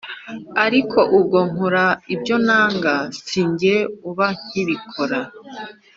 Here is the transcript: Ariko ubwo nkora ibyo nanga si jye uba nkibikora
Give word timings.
Ariko 0.65 0.99
ubwo 1.17 1.39
nkora 1.49 1.85
ibyo 2.13 2.35
nanga 2.45 2.93
si 3.27 3.41
jye 3.59 3.75
uba 4.09 4.27
nkibikora 4.43 5.19